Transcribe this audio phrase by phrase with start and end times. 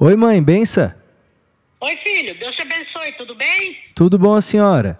[0.00, 0.94] Oi, mãe, benção?
[1.80, 3.76] Oi, filho, Deus te abençoe, tudo bem?
[3.96, 4.96] Tudo bom, a senhora?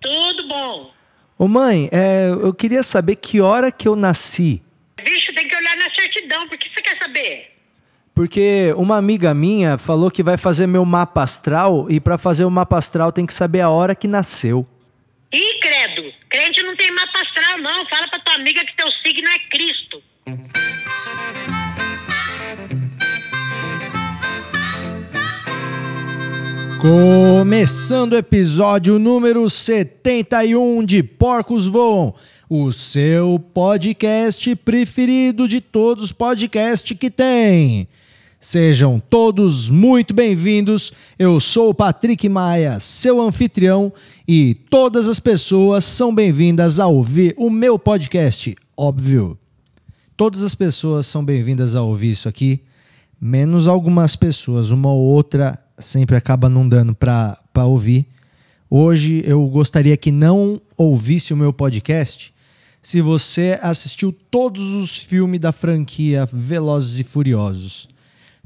[0.00, 0.90] Tudo bom.
[1.38, 4.60] Ô, mãe, é, eu queria saber que hora que eu nasci.
[5.00, 7.52] Bicho, tem que olhar na certidão, por que você quer saber?
[8.12, 12.50] Porque uma amiga minha falou que vai fazer meu mapa astral e para fazer o
[12.50, 14.66] mapa astral tem que saber a hora que nasceu.
[15.32, 17.86] Ih, credo, crente não tem mapa astral, não.
[17.88, 20.02] Fala pra tua amiga que teu signo é Cristo.
[26.82, 32.12] Começando o episódio número 71 de Porcos Voam,
[32.50, 37.86] o seu podcast preferido de todos os podcasts que tem.
[38.40, 40.92] Sejam todos muito bem-vindos.
[41.16, 43.92] Eu sou o Patrick Maia, seu anfitrião,
[44.26, 49.38] e todas as pessoas são bem-vindas a ouvir o meu podcast, óbvio.
[50.16, 52.60] Todas as pessoas são bem-vindas a ouvir isso aqui,
[53.20, 58.06] menos algumas pessoas, uma ou outra sempre acaba não dando para ouvir.
[58.68, 62.32] Hoje eu gostaria que não ouvisse o meu podcast
[62.80, 67.88] se você assistiu todos os filmes da franquia Velozes e Furiosos.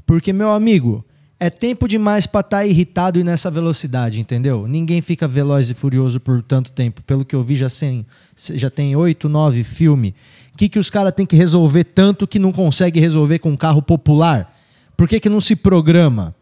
[0.05, 1.03] Porque, meu amigo,
[1.39, 4.67] é tempo demais para estar tá irritado e nessa velocidade, entendeu?
[4.67, 7.01] Ninguém fica veloz e furioso por tanto tempo.
[7.03, 10.13] Pelo que eu vi, já, sem, já tem oito, nove filmes.
[10.53, 13.57] O que, que os caras têm que resolver tanto que não consegue resolver com um
[13.57, 14.55] carro popular?
[14.95, 16.35] Por que, que não se programa?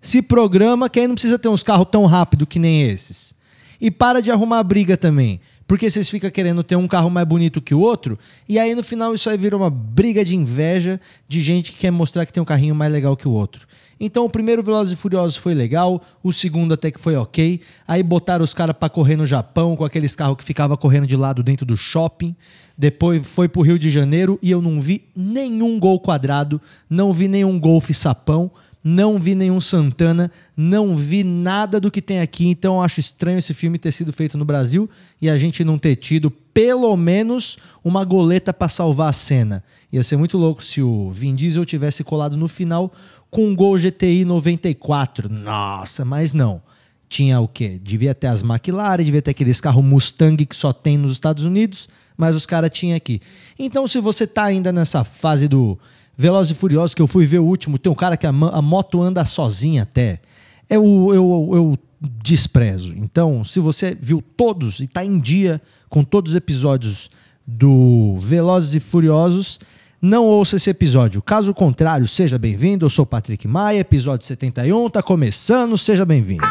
[0.00, 3.34] Se programa que aí não precisa ter uns carros tão rápido que nem esses.
[3.80, 5.40] E para de arrumar briga também.
[5.66, 8.82] Porque vocês ficam querendo ter um carro mais bonito que o outro, e aí no
[8.82, 12.42] final isso aí vira uma briga de inveja de gente que quer mostrar que tem
[12.42, 13.68] um carrinho mais legal que o outro.
[14.00, 17.60] Então o primeiro Velozes e Furiosos foi legal, o segundo até que foi ok.
[17.86, 21.16] Aí botaram os caras para correr no Japão com aqueles carros que ficava correndo de
[21.16, 22.34] lado dentro do shopping.
[22.76, 27.28] Depois foi pro Rio de Janeiro e eu não vi nenhum gol quadrado, não vi
[27.28, 28.50] nenhum golfe sapão
[28.82, 33.52] não vi nenhum Santana, não vi nada do que tem aqui, então acho estranho esse
[33.52, 34.88] filme ter sido feito no Brasil
[35.20, 39.62] e a gente não ter tido pelo menos uma goleta para salvar a cena.
[39.92, 42.92] Ia ser muito louco se o Vin Diesel tivesse colado no final
[43.30, 45.28] com um Gol GTI 94.
[45.28, 46.62] Nossa, mas não.
[47.08, 47.80] Tinha o quê?
[47.82, 51.88] Devia ter as McLaren, devia ter aqueles carros Mustang que só tem nos Estados Unidos,
[52.16, 53.20] mas os caras tinham aqui.
[53.58, 55.76] Então, se você tá ainda nessa fase do
[56.20, 58.60] Velozes e Furiosos, que eu fui ver o último, tem um cara que a, a
[58.60, 60.20] moto anda sozinha até.
[60.68, 61.78] Eu, eu, eu
[62.22, 62.94] desprezo.
[62.94, 67.10] Então, se você viu todos e está em dia com todos os episódios
[67.46, 69.60] do Velozes e Furiosos,
[70.00, 71.22] não ouça esse episódio.
[71.22, 72.84] Caso contrário, seja bem-vindo.
[72.84, 76.44] Eu sou Patrick Maia, episódio 71, está começando, seja bem-vindo.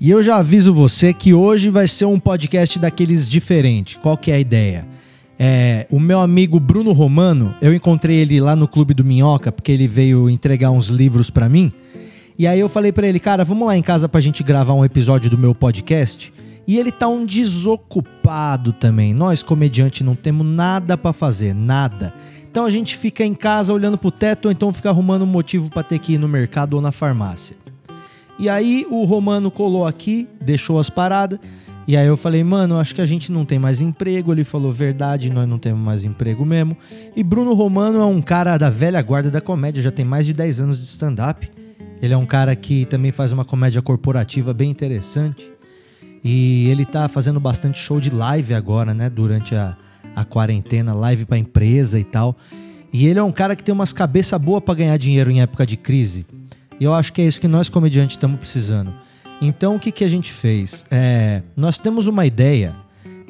[0.00, 3.98] E eu já aviso você que hoje vai ser um podcast daqueles diferente.
[3.98, 4.88] Qual que é a ideia?
[5.38, 9.70] É, o meu amigo Bruno Romano, eu encontrei ele lá no Clube do Minhoca, porque
[9.70, 11.70] ele veio entregar uns livros para mim.
[12.38, 14.86] E aí eu falei para ele, cara, vamos lá em casa pra gente gravar um
[14.86, 16.32] episódio do meu podcast.
[16.66, 19.12] E ele tá um desocupado também.
[19.12, 22.14] Nós, comediante, não temos nada para fazer, nada.
[22.50, 25.68] Então a gente fica em casa olhando pro teto ou então fica arrumando um motivo
[25.68, 27.54] para ter que ir no mercado ou na farmácia.
[28.40, 31.38] E aí o Romano colou aqui, deixou as paradas.
[31.86, 34.32] E aí eu falei, mano, acho que a gente não tem mais emprego.
[34.32, 36.74] Ele falou, verdade, nós não temos mais emprego mesmo.
[37.14, 40.32] E Bruno Romano é um cara da velha guarda da comédia, já tem mais de
[40.32, 41.50] 10 anos de stand-up.
[42.00, 45.52] Ele é um cara que também faz uma comédia corporativa bem interessante.
[46.24, 49.10] E ele tá fazendo bastante show de live agora, né?
[49.10, 49.76] Durante a,
[50.16, 52.34] a quarentena, live pra empresa e tal.
[52.90, 55.66] E ele é um cara que tem umas cabeça boa para ganhar dinheiro em época
[55.66, 56.24] de crise.
[56.80, 58.92] E eu acho que é isso que nós, comediantes, estamos precisando.
[59.40, 60.86] Então, o que, que a gente fez?
[60.90, 62.74] É, nós temos uma ideia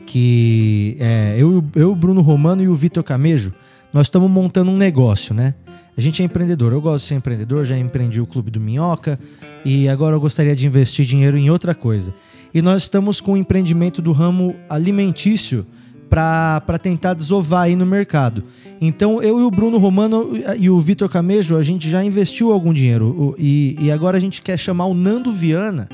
[0.06, 3.52] que é, eu, eu, o Bruno Romano e o Vitor Camejo,
[3.92, 5.54] nós estamos montando um negócio, né?
[5.96, 9.18] A gente é empreendedor, eu gosto de ser empreendedor, já empreendi o Clube do Minhoca
[9.64, 12.14] e agora eu gostaria de investir dinheiro em outra coisa.
[12.54, 15.66] E nós estamos com o um empreendimento do ramo alimentício
[16.10, 18.42] para tentar desovar aí no mercado.
[18.80, 22.72] Então, eu e o Bruno Romano e o Vitor Camejo, a gente já investiu algum
[22.72, 25.88] dinheiro e, e agora a gente quer chamar o Nando Viana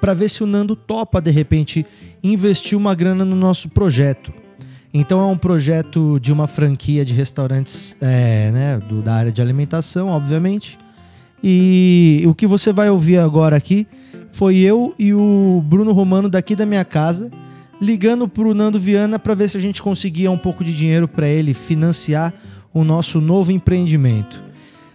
[0.00, 1.84] para ver se o Nando topa, de repente,
[2.24, 4.32] investir uma grana no nosso projeto.
[4.94, 9.42] Então, é um projeto de uma franquia de restaurantes é, né, do, da área de
[9.42, 10.78] alimentação, obviamente.
[11.44, 13.86] E o que você vai ouvir agora aqui
[14.32, 17.30] foi eu e o Bruno Romano daqui da minha casa
[17.80, 21.26] ligando pro Nando Viana para ver se a gente conseguia um pouco de dinheiro para
[21.26, 22.34] ele financiar
[22.72, 24.42] o nosso novo empreendimento.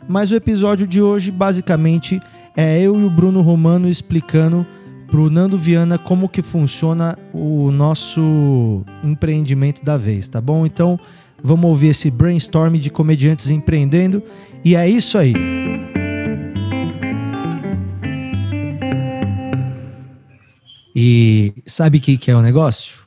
[0.08, 2.22] Mas o episódio de hoje basicamente
[2.56, 4.66] é eu e o Bruno Romano explicando
[5.08, 10.66] pro Nando Viana como que funciona o nosso empreendimento da vez, tá bom?
[10.66, 11.00] Então,
[11.44, 14.22] vamos ouvir esse brainstorm de comediantes empreendendo
[14.64, 15.55] e é isso aí.
[20.96, 23.04] E sabe o que, que é o negócio?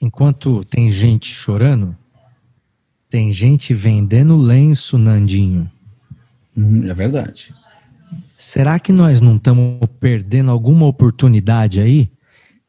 [0.00, 1.96] Enquanto tem gente chorando,
[3.08, 5.70] tem gente vendendo lenço, Nandinho.
[6.56, 7.54] Hum, é verdade.
[8.36, 12.10] Será que nós não estamos perdendo alguma oportunidade aí?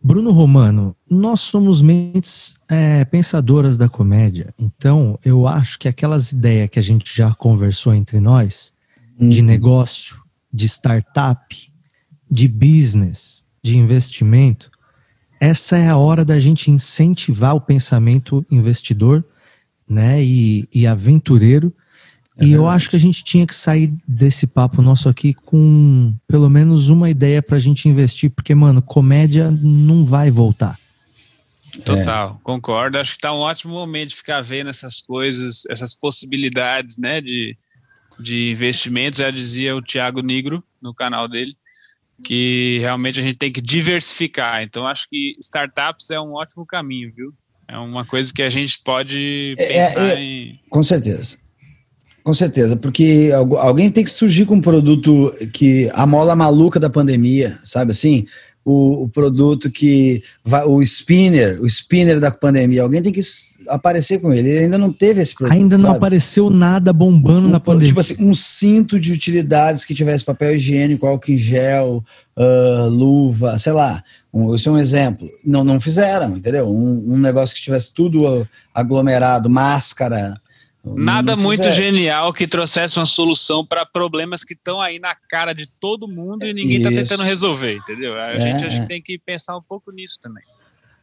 [0.02, 6.70] Bruno Romano, nós somos mentes é, pensadoras da comédia, então eu acho que aquelas ideias
[6.70, 8.74] que a gente já conversou entre nós,
[9.20, 9.28] uhum.
[9.28, 10.22] de negócio,
[10.54, 11.72] de startup,
[12.32, 14.72] de business, de investimento,
[15.40, 19.24] essa é a hora da gente incentivar o pensamento investidor
[19.88, 21.74] né, e, e aventureiro
[22.40, 26.16] é e eu acho que a gente tinha que sair desse papo nosso aqui com
[26.26, 30.78] pelo menos uma ideia pra gente investir, porque, mano, comédia não vai voltar.
[31.84, 32.44] Total, é.
[32.44, 32.98] concordo.
[32.98, 37.58] Acho que tá um ótimo momento de ficar vendo essas coisas, essas possibilidades, né, de,
[38.18, 39.20] de investimentos.
[39.20, 41.58] Já dizia o Thiago Negro no canal dele,
[42.24, 44.62] que realmente a gente tem que diversificar.
[44.62, 47.34] Então, acho que startups é um ótimo caminho, viu?
[47.68, 50.60] É uma coisa que a gente pode é, pensar é, é, em.
[50.70, 51.38] Com certeza.
[52.24, 56.90] Com certeza, porque alguém tem que surgir com um produto que a mola maluca da
[56.90, 58.28] pandemia, sabe assim?
[58.64, 63.22] O, o, produto que vai, o spinner, o spinner da pandemia, alguém tem que
[63.70, 64.50] aparecer com ele.
[64.50, 65.56] Ele ainda não teve esse produto.
[65.56, 65.98] Ainda não sabe?
[65.98, 67.88] apareceu nada bombando um, na pandemia.
[67.88, 72.04] Tipo assim, um cinto de utilidades que tivesse papel higiênico, álcool em gel,
[72.38, 74.04] uh, luva, sei lá.
[74.34, 75.30] Um, isso é um exemplo.
[75.46, 76.70] Não, não fizeram, entendeu?
[76.70, 80.36] Um, um negócio que tivesse tudo aglomerado, máscara,
[80.84, 85.68] Nada muito genial que trouxesse uma solução para problemas que estão aí na cara de
[85.68, 88.16] todo mundo e ninguém está tentando resolver, entendeu?
[88.16, 88.80] A é, gente acho é.
[88.82, 90.44] que tem que pensar um pouco nisso também.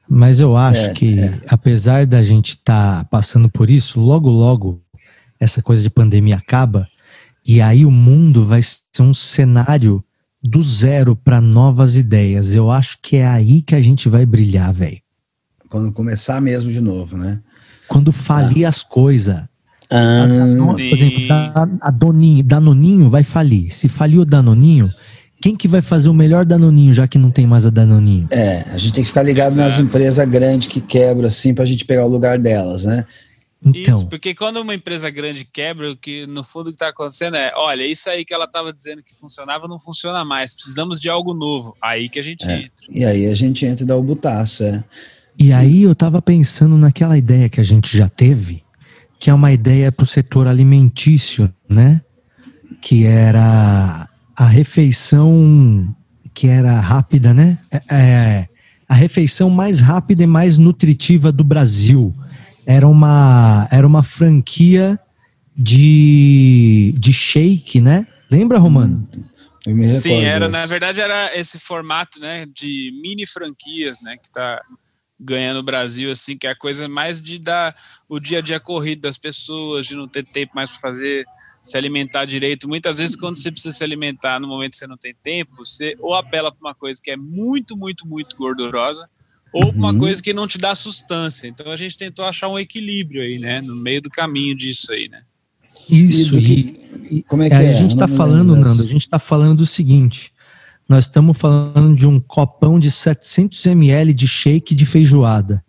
[0.08, 1.40] Mas eu acho é, que, é.
[1.48, 4.80] apesar da gente estar tá passando por isso, logo, logo,
[5.38, 6.86] essa coisa de pandemia acaba
[7.46, 10.04] e aí o mundo vai ser um cenário
[10.42, 12.52] do zero para novas ideias.
[12.52, 15.00] Eu acho que é aí que a gente vai brilhar, velho.
[15.68, 17.40] Quando começar mesmo de novo, né?
[17.86, 18.68] Quando falir ah.
[18.68, 19.44] as coisas
[19.88, 20.26] ah,
[20.72, 23.72] por exemplo, da, a Doninho, Danoninho vai falir.
[23.72, 24.90] Se falir o Danoninho,
[25.46, 28.26] quem que vai fazer o melhor Danoninho, já que não tem mais a Danoninho?
[28.32, 29.60] É, a gente tem que ficar ligado Exato.
[29.60, 33.06] nas empresas grandes que quebram, assim, pra gente pegar o lugar delas, né?
[33.64, 33.96] Então.
[33.96, 37.36] Isso, porque quando uma empresa grande quebra, o que no fundo o que está acontecendo
[37.36, 41.08] é, olha, isso aí que ela estava dizendo que funcionava não funciona mais, precisamos de
[41.08, 41.76] algo novo.
[41.80, 42.86] Aí que a gente é, entra.
[42.90, 44.82] E aí a gente entra e dá o butaço, é.
[45.38, 48.64] E aí eu tava pensando naquela ideia que a gente já teve,
[49.16, 52.00] que é uma ideia para o setor alimentício, né?
[52.80, 55.94] Que era a refeição
[56.34, 57.58] que era rápida, né?
[57.70, 58.48] É, é,
[58.88, 62.14] a refeição mais rápida e mais nutritiva do Brasil.
[62.66, 64.98] Era uma, era uma franquia
[65.56, 68.06] de, de shake, né?
[68.30, 69.08] Lembra, Romano?
[69.66, 74.62] Hum, Sim, era, na verdade era esse formato, né, de mini franquias, né, que tá
[75.18, 77.74] ganha no Brasil, assim, que é a coisa mais de dar
[78.08, 81.24] o dia a dia corrido das pessoas, de não ter tempo mais para fazer,
[81.66, 82.68] se alimentar direito.
[82.68, 85.96] Muitas vezes, quando você precisa se alimentar no momento que você não tem tempo, você
[85.98, 89.08] ou apela para uma coisa que é muito, muito, muito gordurosa,
[89.52, 89.98] ou para uma uhum.
[89.98, 91.46] coisa que não te dá sustância.
[91.46, 95.08] Então a gente tentou achar um equilíbrio aí, né, no meio do caminho disso aí,
[95.08, 95.22] né.
[95.88, 96.74] Isso, e,
[97.10, 97.68] e como é que é?
[97.68, 100.32] A gente está falando, Nando, a gente está falando do seguinte
[100.88, 105.64] nós estamos falando de um copão de 700 ml de shake de feijoada.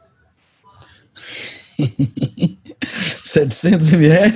[3.23, 4.33] 700 ml?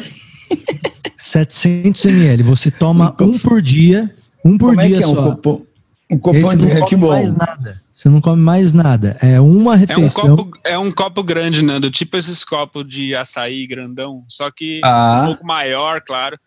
[1.21, 2.43] 700 ml.
[2.43, 4.11] Você toma um, um por dia,
[4.43, 5.21] um por Como dia é que é só.
[5.21, 5.65] Um copão,
[6.11, 7.09] um copão de é bom.
[7.09, 7.81] Mais nada.
[7.91, 9.17] Você não come mais nada.
[9.21, 10.27] É uma refeição.
[10.27, 11.91] É um copo, é um copo grande, Nando.
[11.91, 15.21] Tipo esses copos de açaí grandão, só que ah.
[15.21, 16.37] um pouco maior, claro.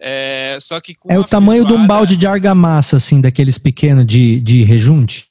[0.00, 1.78] É, só que é o tamanho feijoada...
[1.78, 5.28] de um balde de argamassa, assim, daqueles pequenos de, de rejunte.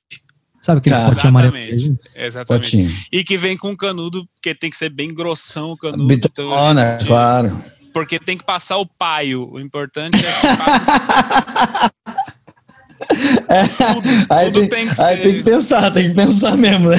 [0.61, 1.05] Sabe aqueles tá.
[1.05, 1.91] potinhos amarelos?
[2.15, 2.63] Exatamente.
[2.63, 2.91] Potinho.
[3.11, 6.05] E que vem com canudo, porque tem que ser bem grossão o canudo.
[6.05, 7.63] Bitona, então, claro.
[7.93, 9.51] Porque tem que passar o paio.
[9.51, 11.91] O importante é que passa...
[13.49, 15.23] é, tudo, aí, tudo tem, tem, que aí ser...
[15.23, 16.97] tem que pensar, tem que pensar mesmo, né?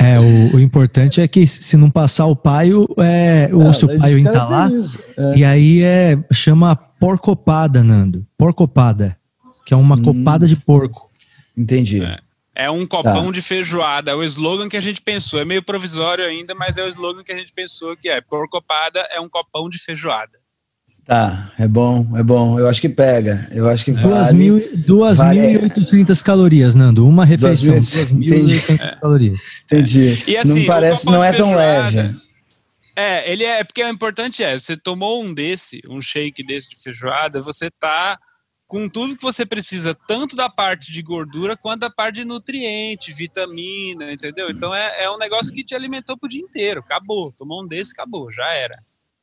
[0.00, 3.88] É, o, o, importante é que se não passar o paio, é, o ah, seu
[3.98, 4.70] paio entalar.
[4.70, 5.38] É.
[5.38, 8.24] E aí é, chama porcopada, Nando.
[8.38, 9.16] Porcopada.
[9.66, 10.02] Que é uma hum.
[10.02, 11.10] copada de porco.
[11.56, 12.04] Entendi.
[12.04, 12.16] É,
[12.58, 13.30] é um copão tá.
[13.30, 14.10] de feijoada.
[14.10, 15.40] É o slogan que a gente pensou.
[15.40, 19.00] É meio provisório ainda, mas é o slogan que a gente pensou que é porcopada
[19.12, 20.36] é um copão de feijoada.
[21.06, 22.58] Tá, é bom, é bom.
[22.58, 23.48] Eu acho que pega.
[23.52, 24.50] Eu acho que vale.
[24.86, 26.22] 2.800 vale...
[26.22, 27.06] calorias, Nando.
[27.06, 27.76] Uma refeição.
[27.76, 29.38] 2.800 calorias.
[29.64, 30.22] Entendi.
[30.26, 32.14] E assim, não parece, não é tão leve.
[32.94, 36.82] É, ele é porque o importante é, você tomou um desse, um shake desse de
[36.82, 38.18] feijoada, você tá
[38.68, 43.12] com tudo que você precisa, tanto da parte de gordura quanto da parte de nutriente,
[43.12, 44.50] vitamina, entendeu?
[44.50, 46.80] Então é, é um negócio que te alimentou pro dia inteiro.
[46.80, 47.32] Acabou.
[47.32, 48.78] Tomou um desse, acabou, já era.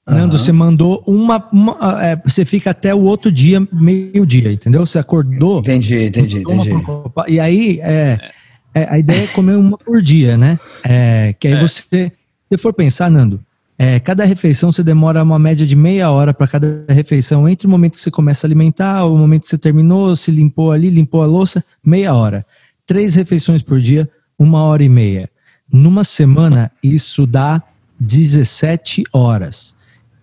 [0.08, 0.40] Nando, uhum.
[0.40, 1.48] você mandou uma.
[1.52, 4.86] uma é, você fica até o outro dia, meio-dia, entendeu?
[4.86, 5.60] Você acordou.
[5.60, 6.70] Entendi, entendi, entendi.
[6.70, 8.32] Por, e aí, é,
[8.74, 10.60] é, a ideia é comer uma por dia, né?
[10.84, 11.62] É, que aí é.
[11.62, 12.12] você.
[12.52, 13.44] Se for pensar, Nando,
[13.78, 17.70] é, cada refeição você demora uma média de meia hora para cada refeição, entre o
[17.70, 21.22] momento que você começa a alimentar, o momento que você terminou, se limpou ali, limpou
[21.22, 22.46] a louça, meia hora.
[22.86, 25.30] Três refeições por dia, uma hora e meia.
[25.72, 27.62] Numa semana, isso dá
[28.00, 29.76] 17 horas.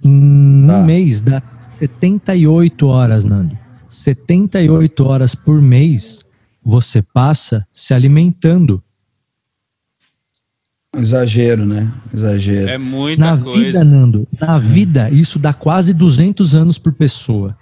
[0.02, 0.78] Em tá.
[0.78, 1.42] um mês dá
[1.78, 3.58] 78 horas, Nando.
[3.88, 6.24] 78 horas por mês
[6.64, 8.82] você passa se alimentando.
[10.94, 11.90] Exagero, né?
[12.12, 12.68] Exagero.
[12.68, 13.58] É muita na coisa.
[13.58, 17.56] vida, Nando, na vida, isso dá quase 200 anos por pessoa.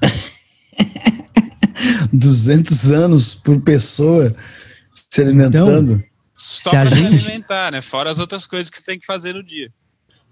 [2.12, 4.32] 200 anos por pessoa
[4.92, 5.94] se alimentando?
[5.94, 7.80] Então, Só para se alimentar, né?
[7.80, 9.68] Fora as outras coisas que você tem que fazer no dia.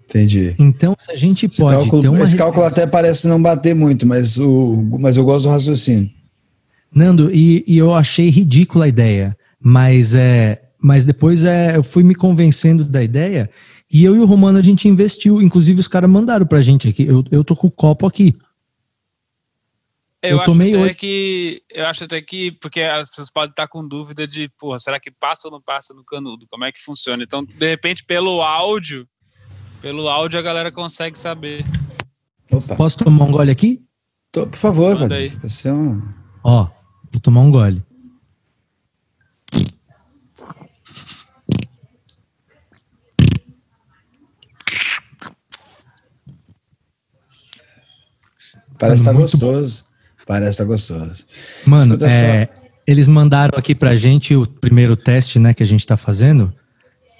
[0.05, 0.55] Entendi.
[0.57, 2.23] Então, se a gente esse pode cálculo, ter uma.
[2.23, 6.09] Esse cálculo até parece não bater muito, mas, o, mas eu gosto do raciocínio.
[6.89, 12.03] Nando, e, e eu achei ridícula a ideia, mas, é, mas depois é, eu fui
[12.03, 13.49] me convencendo da ideia
[13.91, 15.41] e eu e o Romano a gente investiu.
[15.41, 17.03] Inclusive, os caras mandaram pra gente aqui.
[17.03, 18.35] Eu, eu tô com o copo aqui.
[20.21, 23.67] Eu, eu tomei acho até que eu acho até que porque as pessoas podem estar
[23.67, 26.47] com dúvida de, porra, será que passa ou não passa no canudo?
[26.49, 27.23] Como é que funciona?
[27.23, 29.07] Então, de repente, pelo áudio,
[29.79, 31.63] pelo áudio a galera consegue saber.
[32.51, 32.75] Opa.
[32.75, 33.83] Posso tomar um gole aqui?
[34.31, 35.31] Tô, por favor, Manda aí.
[36.43, 36.67] Ó,
[37.11, 37.83] vou tomar um gole.
[48.79, 49.83] Parece estar tá gostoso.
[49.83, 50.25] Bom.
[50.25, 51.25] Parece estar tá gostoso.
[51.65, 52.49] Mano, é,
[52.85, 56.53] eles mandaram aqui pra gente o primeiro teste, né, que a gente tá fazendo.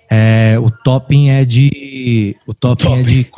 [0.09, 2.35] É, o topping é de.
[2.45, 2.99] O topping, topping.
[2.99, 3.29] é de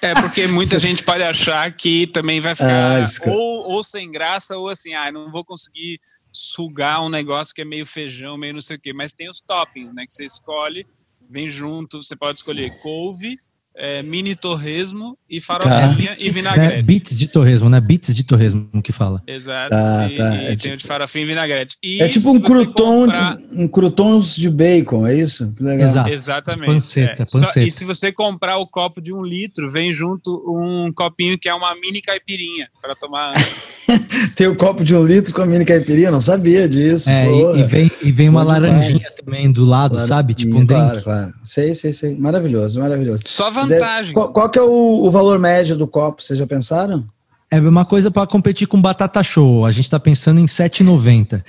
[0.00, 4.56] É porque muita gente pode achar que também vai ficar ah, ou, ou sem graça,
[4.56, 6.00] ou assim, ah, não vou conseguir
[6.32, 8.92] sugar um negócio que é meio feijão, meio não sei o quê.
[8.92, 10.06] Mas tem os toppings, né?
[10.06, 10.86] Que você escolhe,
[11.28, 13.38] vem junto, você pode escolher couve,
[13.74, 16.16] é, mini torresmo e farofinha tá.
[16.18, 16.74] e vinagrete.
[16.74, 17.80] É, bits de torresmo, né?
[17.80, 19.22] Bits de torresmo que fala.
[19.26, 19.70] Exato.
[19.70, 20.34] Tá, e, tá.
[20.34, 21.76] E é tem tipo, de farofinha e vinagrete.
[21.82, 23.38] E é tipo um crouton, comprar...
[23.52, 25.52] um croutons de bacon, é isso?
[25.56, 25.88] Que legal.
[25.88, 26.10] Exato.
[26.10, 26.66] Exatamente.
[26.66, 27.26] Panceta, é.
[27.26, 27.52] panceta.
[27.52, 31.48] Só, e se você comprar o copo de um litro, vem junto um copinho que
[31.48, 33.32] é uma mini caipirinha para tomar
[34.36, 36.10] tem o copo de um litro com a mini caipirinha?
[36.10, 37.10] Não sabia disso.
[37.10, 40.34] É, e, e, vem, e vem uma laranjinha também do lado, claro, sabe?
[40.34, 41.04] Tipo um Claro, drink.
[41.04, 41.34] claro.
[41.42, 42.16] Sei, sei, sei.
[42.16, 43.22] Maravilhoso, maravilhoso.
[43.26, 44.14] Só vantagem.
[44.14, 46.22] Qual, qual, que é o, o, valor médio do copo?
[46.22, 47.04] Vocês já pensaram?
[47.50, 49.66] É uma coisa para competir com batata show.
[49.66, 51.44] A gente está pensando em 7,90.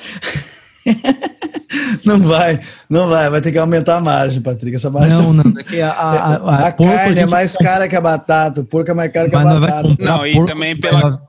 [2.04, 3.30] não vai, não vai.
[3.30, 4.76] Vai ter que aumentar a margem, Patrick.
[4.76, 5.44] Essa margem não, não.
[5.72, 8.62] É a, a, a, a carne é mais cara que a batata.
[8.62, 9.96] O porco é mais caro que a batata.
[10.00, 11.22] Não, e também pela...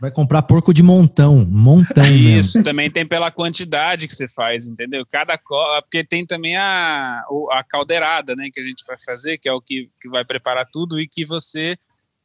[0.00, 2.64] Vai comprar porco de montão, montão Isso, mesmo.
[2.64, 5.06] também tem pela quantidade que você faz, entendeu?
[5.10, 5.38] Cada
[5.80, 7.22] porque tem também a,
[7.52, 10.66] a caldeirada, né, que a gente vai fazer, que é o que, que vai preparar
[10.70, 11.76] tudo e que você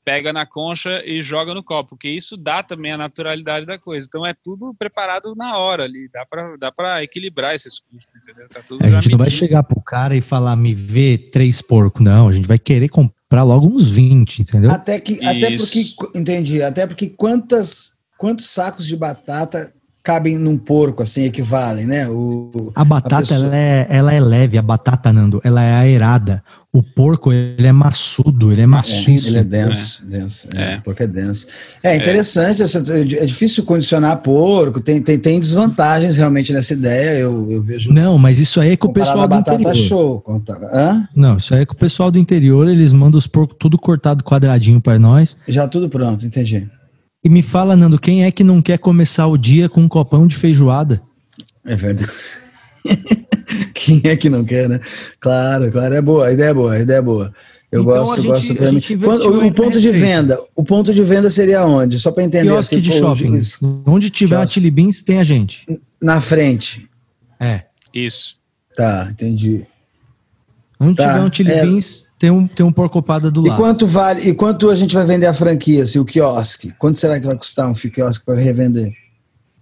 [0.03, 4.05] pega na concha e joga no copo, porque isso dá também a naturalidade da coisa.
[4.07, 8.47] Então é tudo preparado na hora ali, dá para dá para equilibrar esses custos, entendeu?
[8.49, 12.27] Tá a gente não vai chegar pro cara e falar me vê três porcos, não,
[12.27, 14.71] a gente vai querer comprar logo uns 20, entendeu?
[14.71, 21.03] Até que até porque entendi, até porque quantas quantos sacos de batata cabem num porco,
[21.03, 22.07] assim, equivalem, né?
[22.09, 23.45] O, a batata, a pessoa...
[23.45, 26.43] ela, é, ela é leve, a batata, Nando, ela é aerada.
[26.73, 29.27] O porco, ele é maçudo, ele é maciço.
[29.27, 30.09] É, ele é denso, é.
[30.09, 30.47] denso.
[30.55, 30.77] É, é.
[30.77, 31.47] O porco é denso.
[31.83, 33.23] É interessante, é.
[33.23, 37.91] é difícil condicionar porco, tem, tem, tem desvantagens realmente nessa ideia, eu, eu vejo...
[37.91, 39.75] Não, mas isso aí é com o pessoal do interior.
[39.75, 40.23] show.
[40.73, 41.05] Hã?
[41.13, 44.23] Não, isso aí é com o pessoal do interior, eles mandam os porcos tudo cortado
[44.23, 45.35] quadradinho para nós.
[45.45, 46.69] Já tudo pronto, entendi.
[47.21, 50.25] E me fala, Nando, quem é que não quer começar o dia com um copão
[50.25, 51.01] de feijoada?
[51.65, 52.09] É verdade.
[53.99, 54.79] quem é que não quer, né?
[55.19, 57.33] Claro, claro, é boa, a ideia é boa, a ideia é boa.
[57.71, 58.81] Eu então, gosto, gente, gosto pra mim.
[59.01, 61.97] Quando, o, o ponto de venda, o ponto de venda seria onde?
[61.99, 62.49] Só para entender.
[62.49, 63.39] Quiosque assim, de shopping.
[63.39, 63.51] De...
[63.85, 64.43] Onde tiver Quiosque.
[64.43, 65.65] a Chili Beans, tem a gente.
[66.01, 66.89] Na frente.
[67.39, 67.63] É.
[67.93, 68.35] Isso.
[68.75, 69.65] Tá, entendi.
[70.77, 71.07] Onde tá.
[71.07, 71.65] tiver um Chili é...
[71.65, 73.57] Beans, tem um, tem um porcopada do e lado.
[73.57, 74.29] quanto vale?
[74.29, 76.73] E quanto a gente vai vender a franquia, assim, o quiosque?
[76.77, 78.91] Quanto será que vai custar um quiosque para revender?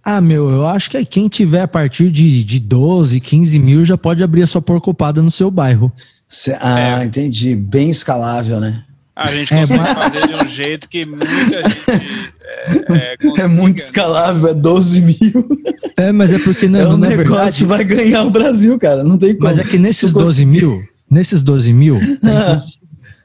[0.02, 3.98] Ah, meu, eu acho que quem tiver a partir de, de 12, 15 mil já
[3.98, 5.92] pode abrir a sua porcopada no seu bairro.
[6.28, 7.04] Cê, ah, é.
[7.04, 7.54] entendi.
[7.54, 8.84] Bem escalável, né?
[9.14, 9.98] A gente é, consegue é, mas...
[9.98, 15.48] fazer de um jeito que muita gente é, é, é muito escalável, é 12 mil.
[15.96, 17.58] É, mas é porque não, é um não negócio verdade...
[17.58, 19.04] que vai ganhar o Brasil, cara.
[19.04, 19.44] Não tem como.
[19.44, 20.80] Mas é que nesses 12 mil,
[21.10, 22.64] Nesses 12 mil, tá ah.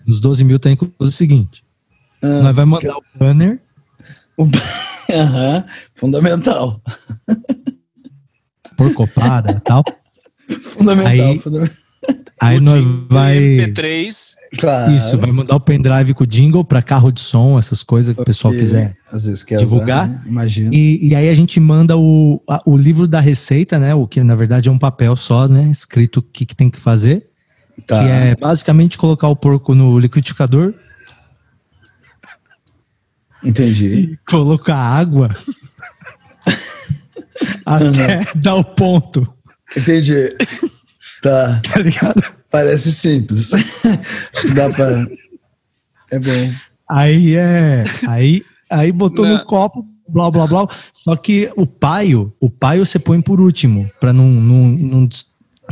[0.05, 1.63] nos 12 mil tá o seguinte:
[2.22, 2.89] ah, nós vai mandar que...
[2.89, 3.60] o banner.
[4.36, 4.50] O...
[5.12, 6.81] Aham, fundamental.
[8.77, 9.83] Por copada e tal.
[10.62, 11.75] Fundamental, aí, fundamental.
[12.41, 13.38] Aí nós vai.
[13.38, 14.35] MP3.
[14.57, 14.91] Claro.
[14.93, 18.21] Isso, vai mandar o pendrive com o jingle para carro de som, essas coisas que
[18.21, 20.07] o pessoal quiser às vezes quer divulgar.
[20.07, 20.24] Usar, né?
[20.27, 20.69] Imagina.
[20.74, 23.93] E, e, aí a gente manda o, a, o livro da receita, né?
[23.93, 25.67] O que na verdade é um papel só, né?
[25.69, 27.27] Escrito o que, que tem que fazer.
[27.85, 28.01] Tá.
[28.01, 30.74] Que é basicamente colocar o porco no liquidificador.
[33.46, 34.18] Entendi.
[34.28, 35.30] Colocar água
[37.66, 38.25] até uhum.
[38.42, 39.28] dar o ponto.
[39.75, 40.36] Entendi.
[41.22, 41.62] Tá.
[41.74, 42.24] Tá ligado?
[42.52, 43.52] Parece simples.
[43.54, 45.08] Acho que dá pra.
[46.12, 46.54] É bom.
[46.90, 47.84] Aí é.
[48.08, 49.34] Aí, aí botou não.
[49.34, 50.68] no copo, blá blá blá.
[50.94, 55.10] Só que o paio, o paio você põe por último, pra não, não, não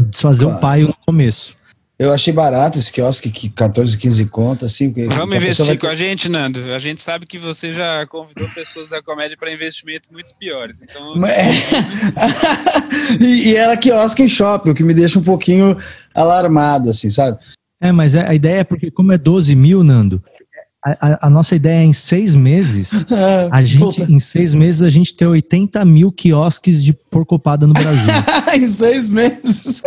[0.10, 0.58] desfazer claro.
[0.58, 1.56] o paio no começo.
[1.98, 4.92] Eu achei barato esse quiosque, que 14, 15 contas, assim.
[5.10, 6.74] Vamos investir com a gente, Nando.
[6.74, 10.82] A gente sabe que você já convidou pessoas da comédia para investimento muito piores.
[10.82, 11.14] Então...
[11.26, 11.52] É.
[13.24, 15.78] e, e era quiosque em shopping, o que me deixa um pouquinho
[16.16, 17.38] alarmado, assim, sabe?
[17.80, 20.24] É, mas a ideia é porque, como é 12 mil, Nando,
[20.86, 23.06] a, a, nossa ideia é em seis meses,
[23.52, 28.12] a gente, em seis meses, a gente ter 80 mil quiosques de porcopada no Brasil.
[28.54, 29.82] em seis meses?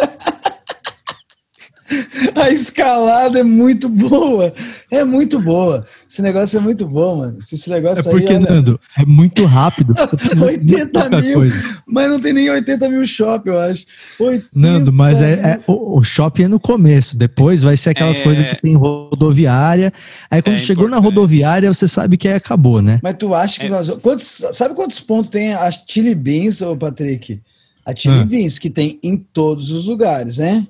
[2.34, 4.52] A escalada é muito boa.
[4.90, 5.84] É muito boa.
[6.08, 7.38] Esse negócio é muito bom, mano.
[7.38, 8.50] Esse negócio é porque, aí, olha...
[8.50, 9.94] Nando, é muito rápido.
[9.96, 11.34] Você precisa 80 mil.
[11.34, 11.82] Coisa.
[11.86, 13.86] Mas não tem nem 80 mil shopping, eu acho.
[14.18, 17.16] 80 Nando, mas é, é o, o, shopping é no começo.
[17.16, 18.22] Depois vai ser aquelas é...
[18.22, 19.92] coisas que tem rodoviária.
[20.30, 21.02] Aí quando é chegou importante.
[21.02, 22.98] na rodoviária, você sabe que aí acabou, né?
[23.02, 23.70] Mas tu acha que é.
[23.70, 23.90] nós.
[24.02, 27.40] Quantos, sabe quantos pontos tem a Chili Beans, ô Patrick?
[27.84, 28.26] A Chili hum.
[28.26, 30.66] Beans, que tem em todos os lugares, né?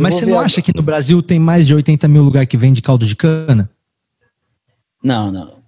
[0.00, 2.82] Mas você não acha que no Brasil tem mais de 80 mil lugares que vende
[2.82, 3.70] caldo de cana?
[5.02, 5.60] Não, não.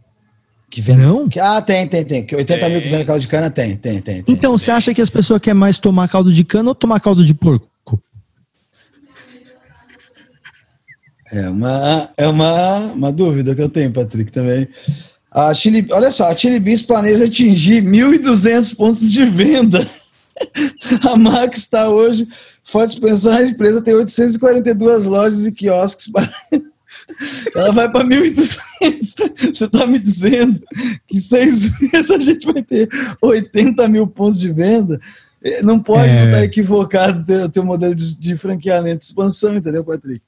[0.70, 1.02] Que vende...
[1.02, 1.28] Não?
[1.40, 2.24] Ah, tem, tem, tem.
[2.24, 2.70] Que 80 tem.
[2.70, 4.22] mil que vende caldo de cana tem, tem, tem.
[4.22, 4.58] tem então, tem.
[4.58, 7.34] você acha que as pessoas querem mais tomar caldo de cana ou tomar caldo de
[7.34, 7.70] porco?
[11.32, 14.68] É uma, é uma, uma dúvida que eu tenho, Patrick, também.
[15.30, 19.84] A Chile, olha só, a Chili Beans planeja atingir 1.200 pontos de venda.
[21.10, 22.26] A marca está hoje
[22.64, 26.10] Forte expansão, a empresa tem 842 lojas e quiosques.
[26.10, 26.30] Para...
[27.54, 29.52] Ela vai para 1.200.
[29.52, 30.60] Você está me dizendo
[31.06, 32.88] que em seis meses a gente vai ter
[33.20, 35.00] 80 mil pontos de venda?
[35.62, 36.26] Não pode é...
[36.26, 40.22] estar equivocado o teu, modelo de, de franqueamento de expansão, entendeu, Patrick?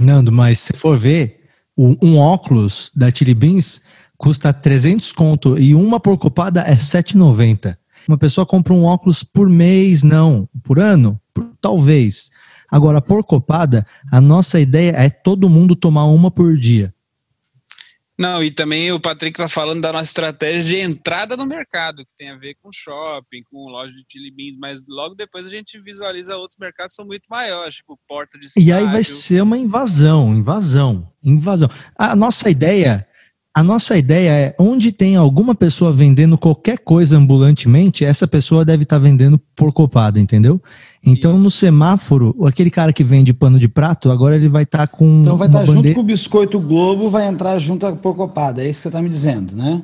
[0.00, 1.44] Nando, mas se for ver,
[1.78, 3.82] um óculos da Chili Beans
[4.18, 7.76] custa 300 conto e uma porcopada é 7,90.
[8.08, 12.30] Uma pessoa compra um óculos por mês, não, por ano, por, talvez.
[12.70, 16.92] Agora, por copada, a nossa ideia é todo mundo tomar uma por dia.
[18.18, 22.16] Não, e também o Patrick está falando da nossa estratégia de entrada no mercado, que
[22.16, 25.78] tem a ver com shopping, com loja de chili beans, mas logo depois a gente
[25.78, 28.66] visualiza outros mercados que são muito maiores, tipo porta de estádio.
[28.66, 31.68] E aí vai ser uma invasão, invasão, invasão.
[31.94, 33.06] A nossa ideia
[33.56, 38.82] a nossa ideia é, onde tem alguma pessoa vendendo qualquer coisa ambulantemente, essa pessoa deve
[38.82, 40.60] estar tá vendendo por copada, entendeu?
[41.02, 41.42] Então, Isso.
[41.42, 45.22] no semáforo, aquele cara que vende pano de prato, agora ele vai estar tá com.
[45.22, 48.62] Então, vai estar tá junto com o biscoito Globo, vai entrar junto com a copada.
[48.62, 49.82] É isso que você está me dizendo, né?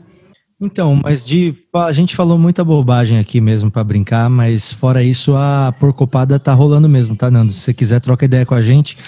[0.60, 5.34] Então, mas de a gente falou muita bobagem aqui mesmo para brincar, mas fora isso
[5.34, 7.50] a porcopada tá rolando mesmo, tá Nando?
[7.54, 8.98] Se você quiser troca ideia com a gente,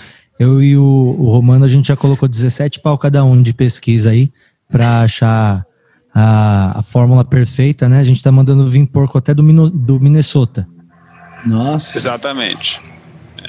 [0.40, 4.10] eu e o, o Romano a gente já colocou 17 pau cada um de pesquisa
[4.10, 4.32] aí
[4.74, 5.64] para achar
[6.12, 8.00] a, a, fórmula perfeita, né?
[8.00, 10.66] A gente tá mandando vir porco até do, do Minnesota.
[11.46, 11.96] Nossa.
[11.96, 12.80] Exatamente.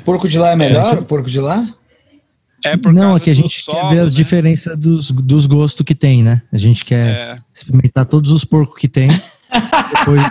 [0.03, 0.85] Porco de lá é melhor?
[0.85, 1.67] É, tipo, porco de lá?
[2.63, 4.17] É por Não, aqui a gente solo, quer ver as né?
[4.17, 6.43] diferenças dos, dos gostos que tem, né?
[6.53, 7.35] A gente quer é.
[7.51, 9.09] experimentar todos os porcos que tem.
[9.97, 10.21] depois...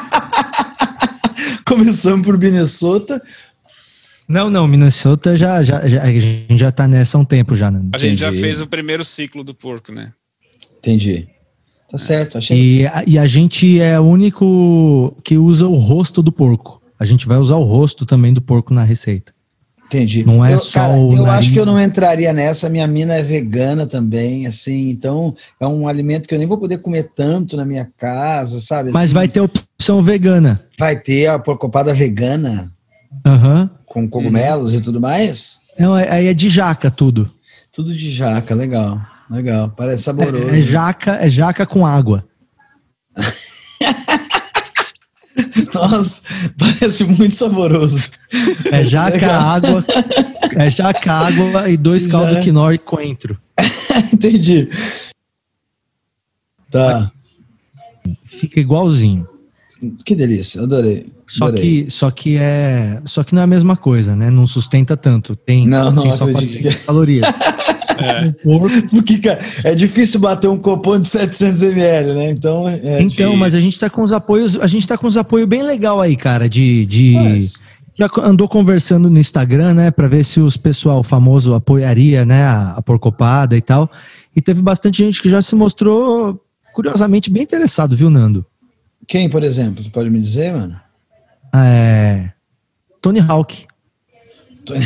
[1.66, 3.20] Começamos por Minnesota.
[4.28, 7.68] Não, não, Minnesota já, já, já, a gente já tá nessa há um tempo já.
[7.68, 7.84] Né?
[7.92, 10.12] A gente já fez o primeiro ciclo do porco, né?
[10.84, 11.26] Entendi.
[11.90, 12.56] Tá certo, achei.
[12.56, 16.82] E, e a gente é o único que usa o rosto do porco.
[16.98, 19.32] A gente vai usar o rosto também do porco na receita.
[19.86, 20.24] Entendi.
[20.24, 22.68] Não é eu, só cara, Eu acho que eu não entraria nessa.
[22.68, 24.90] Minha mina é vegana também, assim.
[24.90, 28.90] Então é um alimento que eu nem vou poder comer tanto na minha casa, sabe?
[28.90, 30.60] Mas assim, vai ter opção vegana.
[30.78, 32.72] Vai ter a porcopada vegana.
[33.24, 33.70] Uhum.
[33.86, 34.78] Com cogumelos uhum.
[34.78, 35.58] e tudo mais?
[35.78, 37.26] Não, é, aí é de jaca tudo.
[37.72, 39.00] Tudo de jaca, legal.
[39.30, 39.72] Legal.
[39.76, 40.48] Parece saboroso.
[40.48, 42.24] É, é jaca, é jaca com água.
[45.74, 46.22] Nossa,
[46.58, 48.10] parece muito saboroso.
[48.70, 49.84] É jaca, água,
[50.56, 53.36] é jaca, água e dois caldo quinó e coentro.
[54.12, 54.68] Entendi.
[56.70, 57.10] Tá.
[58.24, 59.26] Fica igualzinho.
[60.04, 61.06] Que delícia, adorei.
[61.26, 64.30] Só que, só que é, só que não é a mesma coisa, né?
[64.30, 65.34] Não sustenta tanto.
[65.34, 66.26] Tem, não, não só
[66.86, 67.26] calorias.
[67.98, 68.32] É.
[68.90, 72.30] Porque, cara, é difícil bater um copão de 700 ml, né?
[72.30, 73.36] Então, é então difícil.
[73.36, 76.00] mas a gente tá com os apoios, a gente tá com os apoios bem legal
[76.00, 77.14] aí, cara, de, de
[77.96, 82.72] já andou conversando no Instagram, né, para ver se os pessoal famoso apoiaria, né, a,
[82.72, 83.90] a porcopada e tal.
[84.34, 86.40] E teve bastante gente que já se mostrou
[86.72, 88.44] curiosamente bem interessado, viu, Nando?
[89.06, 89.84] Quem, por exemplo?
[89.90, 90.76] Pode me dizer, mano?
[91.54, 92.30] É...
[93.00, 93.66] Tony Hawk.
[94.64, 94.84] Tony...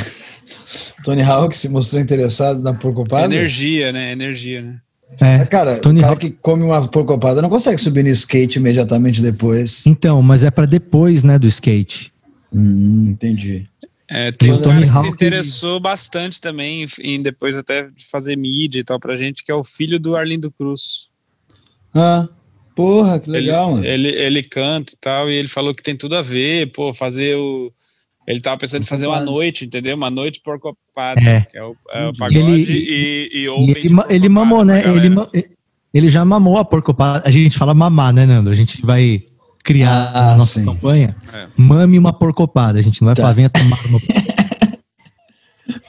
[1.02, 3.35] Tony Hawk se mostrou interessado na porcopada?
[3.35, 4.12] Energia, né?
[4.12, 4.81] Energia, né?
[5.20, 6.31] É, cara, Tony cara Hawk...
[6.31, 9.87] que come uma porcopada não consegue subir no skate imediatamente depois.
[9.87, 12.12] Então, mas é para depois, né, do skate.
[12.52, 13.66] Hum, entendi.
[14.11, 18.85] É, tem um cara que se interessou bastante também em depois até fazer mídia e
[18.85, 21.09] tal pra gente, que é o filho do Arlindo Cruz.
[21.94, 22.26] Ah,
[22.74, 23.87] porra, que legal, ele, mano.
[23.87, 27.37] Ele, ele canta e tal, e ele falou que tem tudo a ver, pô, fazer
[27.37, 27.70] o
[28.28, 29.96] ele tava pensando em fazer uma noite, entendeu?
[29.96, 31.40] Uma noite por copada, é.
[31.40, 33.74] que é o, é o pagode ele, e, e open.
[33.74, 34.82] Ele, ele mamou, né?
[34.84, 35.48] Ele,
[35.94, 37.26] ele já mamou a porcopada.
[37.26, 38.50] A gente fala mamar, né, Nando?
[38.50, 39.22] A gente vai
[39.64, 40.66] criar ah, a nossa sim.
[40.66, 41.16] campanha.
[41.32, 41.46] É.
[41.56, 42.78] Mame uma porcopada.
[42.78, 43.22] A gente não vai tá.
[43.22, 43.98] falar, venha tomar uma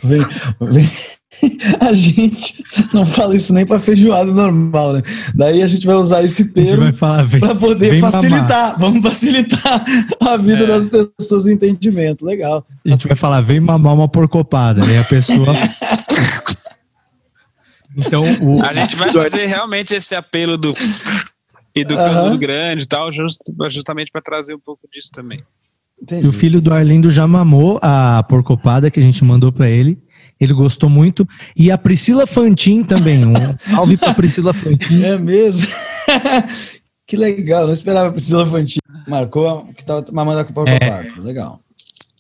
[0.04, 0.26] Vem,
[0.72, 0.90] vem.
[1.80, 2.64] A gente
[2.94, 5.02] não fala isso nem para feijoada normal, né?
[5.36, 6.92] Daí a gente vai usar esse termo
[7.40, 8.74] para poder facilitar.
[8.74, 8.80] Mamar.
[8.80, 9.86] Vamos facilitar
[10.22, 10.68] a vida é.
[10.68, 12.26] das pessoas, o entendimento.
[12.26, 12.66] Legal.
[12.86, 14.84] A gente vai falar, vem mamar uma porcopada.
[14.84, 15.54] Aí a pessoa.
[17.96, 18.62] então, o...
[18.64, 20.76] A gente vai fazer realmente esse apelo do.
[21.76, 22.38] e do uhum.
[22.38, 23.40] grande e tal, just,
[23.70, 25.44] justamente para trazer um pouco disso também.
[26.02, 26.26] Entendi.
[26.26, 30.02] E o filho do Arlindo já mamou a porcopada que a gente mandou para ele.
[30.40, 31.28] Ele gostou muito.
[31.56, 33.26] E a Priscila Fantin também.
[33.26, 33.34] Um
[33.76, 35.04] salve pra Priscila Fantin.
[35.04, 35.68] É mesmo?
[37.06, 38.80] que legal, não esperava a Priscila Fantin.
[39.08, 41.08] Marcou que tava mamando a porcopada.
[41.08, 41.22] É.
[41.22, 41.60] Legal.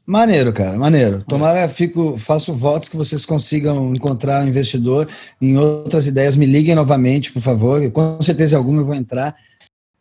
[0.06, 1.24] Maneiro, cara, maneiro.
[1.24, 5.08] Tomara, fico, faço votos que vocês consigam encontrar um investidor
[5.39, 6.36] em outras ideias.
[6.36, 7.88] Me liguem novamente, por favor.
[7.92, 9.36] Com certeza alguma eu vou entrar.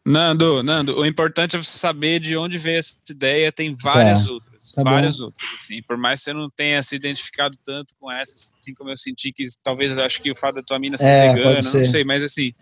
[0.08, 3.52] Nando, Nando, o importante é você saber de onde veio essa ideia.
[3.52, 4.32] Tem várias tá.
[4.32, 5.26] outras, tá várias bom.
[5.26, 5.48] outras.
[5.54, 8.96] Assim, por mais que você não tenha se identificado tanto com essa, assim como eu
[8.96, 11.78] senti que talvez eu acho que o fato da tua mina ser é, vegana, ser.
[11.78, 12.52] não sei, mas assim,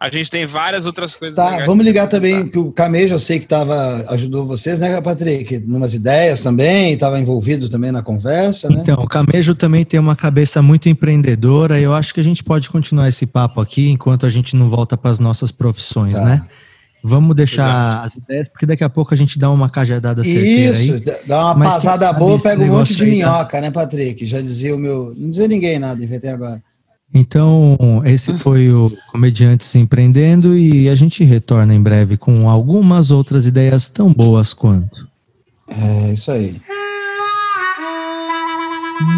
[0.00, 1.36] a gente tem várias outras coisas.
[1.36, 5.58] Tá, vamos ligar também que o Camejo eu sei que tava ajudou vocês, né, Patrick?
[5.60, 8.80] Numas ideias também, estava envolvido também na conversa, né?
[8.80, 11.80] Então, o Camejo também tem uma cabeça muito empreendedora.
[11.80, 14.68] E eu acho que a gente pode continuar esse papo aqui enquanto a gente não
[14.68, 16.24] volta para as nossas profissões, tá.
[16.24, 16.46] né?
[17.06, 18.06] Vamos deixar Exato.
[18.06, 21.04] as ideias, porque daqui a pouco a gente dá uma cajadada certeira Isso, aí.
[21.26, 23.04] dá uma Mas passada boa, pega um monte de tá?
[23.04, 23.60] minhoca, tá?
[23.60, 24.24] né, Patrick?
[24.24, 25.14] Já dizia o meu...
[25.14, 26.62] Não dizia ninguém nada, inventei agora.
[27.12, 33.46] Então, esse foi o Comediantes Empreendendo e a gente retorna em breve com algumas outras
[33.46, 35.06] ideias tão boas quanto.
[35.68, 36.58] É, isso aí.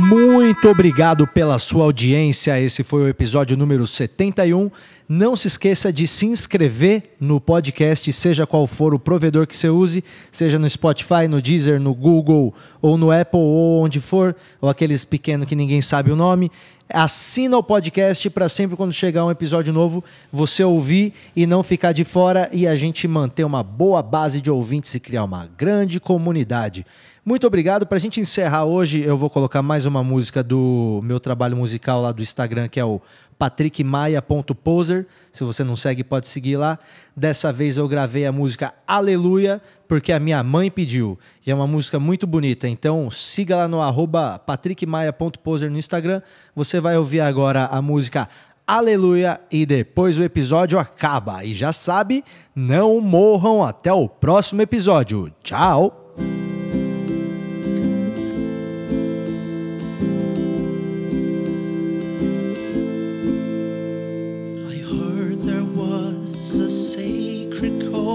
[0.09, 2.61] Muito obrigado pela sua audiência.
[2.61, 4.71] Esse foi o episódio número 71.
[5.09, 9.69] Não se esqueça de se inscrever no podcast, seja qual for o provedor que você
[9.69, 14.69] use, seja no Spotify, no Deezer, no Google, ou no Apple, ou onde for, ou
[14.69, 16.51] aqueles pequenos que ninguém sabe o nome.
[16.93, 21.93] Assina o podcast para sempre quando chegar um episódio novo você ouvir e não ficar
[21.93, 26.01] de fora e a gente manter uma boa base de ouvintes e criar uma grande
[26.01, 26.85] comunidade.
[27.25, 27.85] Muito obrigado.
[27.85, 32.01] Para a gente encerrar hoje, eu vou colocar mais uma música do meu trabalho musical
[32.01, 33.03] lá do Instagram, que é o
[33.39, 35.07] patrickmaia.poser.
[35.33, 36.79] Se você não segue, pode seguir lá.
[37.17, 41.19] Dessa vez eu gravei a música Aleluia, porque a minha mãe pediu.
[41.47, 42.69] E é uma música muito bonita.
[42.69, 46.23] Então siga lá no arroba patrickmaia.poser no Instagram.
[46.55, 48.29] Você vai ouvir agora a música
[48.67, 51.45] Aleluia e depois o episódio acaba.
[51.45, 55.33] E já sabe, não morram até o próximo episódio.
[55.43, 56.06] Tchau!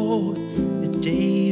[0.02, 1.51] the day